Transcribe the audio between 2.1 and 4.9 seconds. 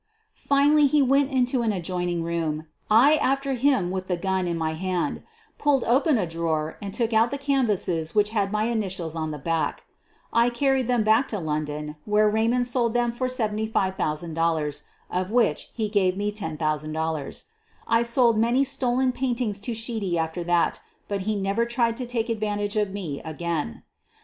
room— I after him with the gun in my